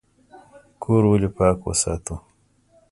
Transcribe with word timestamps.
کور 0.81 1.03
ولې 1.11 1.29
پاک 1.37 1.57
وساتو؟ 1.65 2.15